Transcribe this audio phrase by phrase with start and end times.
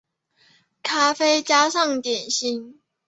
[0.81, 2.81] 咖啡加上点心